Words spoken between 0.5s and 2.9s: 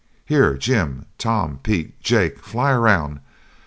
Jim, Tom, Pete, Jake, fly